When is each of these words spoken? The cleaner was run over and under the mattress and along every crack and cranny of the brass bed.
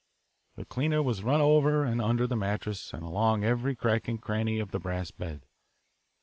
The 0.55 0.65
cleaner 0.65 1.03
was 1.03 1.21
run 1.21 1.41
over 1.41 1.85
and 1.85 2.01
under 2.01 2.25
the 2.25 2.35
mattress 2.35 2.91
and 2.91 3.03
along 3.03 3.43
every 3.43 3.75
crack 3.75 4.07
and 4.07 4.19
cranny 4.19 4.57
of 4.57 4.71
the 4.71 4.79
brass 4.79 5.11
bed. 5.11 5.45